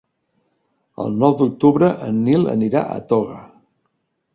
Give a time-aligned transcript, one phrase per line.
[1.03, 3.41] El nou d'octubre en Nil anirà a Toga.